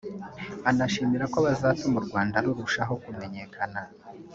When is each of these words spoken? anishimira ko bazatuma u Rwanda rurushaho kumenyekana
anishimira 0.69 1.25
ko 1.33 1.37
bazatuma 1.45 1.95
u 1.99 2.05
Rwanda 2.07 2.37
rurushaho 2.45 2.93
kumenyekana 3.03 3.81